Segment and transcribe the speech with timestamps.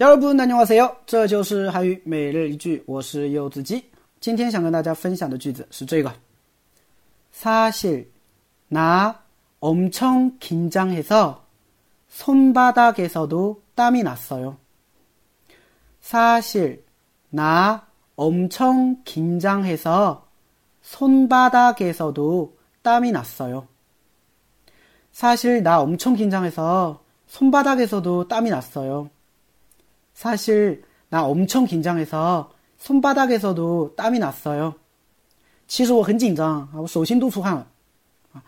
[0.00, 0.96] 여러분 안녕하세요.
[1.06, 3.84] 这就是韩语每日一句我是柚子鸡
[4.20, 6.12] 今天想跟大家分享的句子是这个
[7.32, 8.10] 사실
[8.68, 9.20] 나
[9.60, 11.44] 엄청 긴장해서
[12.08, 14.56] 손바닥에서도 땀이 났어요.
[16.00, 16.84] 사실
[17.30, 17.86] 나
[18.16, 20.26] 엄청 긴장해서
[20.82, 23.68] 손바닥에서도 땀이 났어요.
[25.12, 29.10] 사실 나 엄청 긴장해서 손바닥에서도 땀이 났어요.
[30.14, 34.74] 사실 나 엄청 긴장해서 손바닥에서도 땀이 났어요.
[35.66, 37.66] 其实我很紧张啊，我手心都出汗了。
[38.32, 38.42] 啊，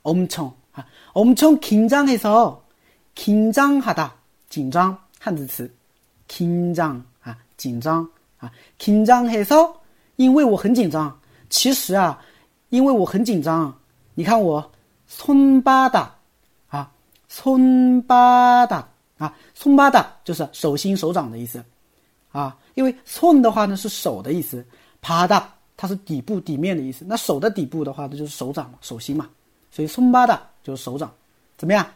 [0.03, 4.11] 엄청啊，엄청긴장해서긴장하 다，
[4.49, 5.75] 紧张，汉字词，
[6.29, 9.75] 긴장啊，紧张啊，긴장해 서，
[10.17, 12.21] 因为我很紧张，其实啊，
[12.71, 13.77] 因为我很紧张，
[14.15, 14.71] 你看我
[15.09, 16.09] 손바닥
[16.69, 16.91] 啊，
[17.31, 18.85] 손바닥
[19.18, 21.64] 啊，松巴达就是手心手掌的意思。
[22.32, 24.64] 啊，因为松的话呢，是手的意思。
[25.02, 25.44] 啪嗒，
[25.76, 27.06] 它是底部底面的意思。
[27.08, 29.28] 那手的底部的话，那就是手掌嘛，手心嘛。
[29.72, 31.12] 所以松巴达就是手掌，
[31.58, 31.88] 怎么样？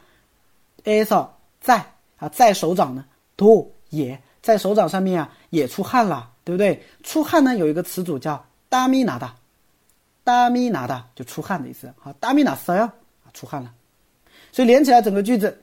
[0.84, 1.86] 哎，嫂，在
[2.18, 3.06] 啊，在手掌呢，
[3.36, 6.82] 哆也在手掌上面啊，也出汗了，对不对？
[7.04, 9.36] 出汗呢，有一个词组叫达米拿达，
[10.24, 11.94] 达米拿达就出汗的意思。
[12.00, 12.92] 好，达米拿，撒啊，
[13.34, 13.72] 出汗了。
[14.52, 15.62] 所以连起来整个句子。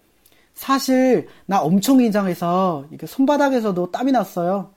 [0.57, 4.71] 사실 나 엄청 긴장해서 이게 손바닥에서도 땀이 났어요.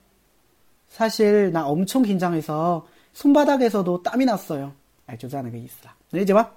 [0.87, 4.73] 사실 나 엄청 긴장해서 손바닥에서도 땀이 났어요.
[5.07, 6.49] 哎，就这样的一个意思了，能理解吗？